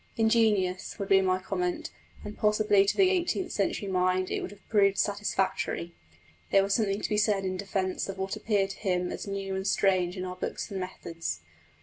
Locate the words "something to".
6.73-7.09